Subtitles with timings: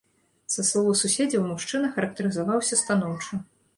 [0.53, 3.33] Са словаў суседзяў, мужчына характарызаваўся станоўча.